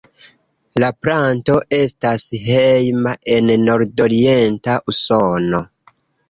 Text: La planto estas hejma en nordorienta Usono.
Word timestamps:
La 0.83 0.87
planto 1.07 1.57
estas 1.79 2.23
hejma 2.47 3.13
en 3.35 3.53
nordorienta 3.67 4.79
Usono. 4.95 5.63